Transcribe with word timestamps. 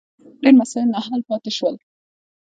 ډېر 0.41 0.53
مسایل 0.61 0.87
نا 0.93 0.99
حل 1.05 1.21
پاتې 1.29 1.51
شول. 1.57 1.75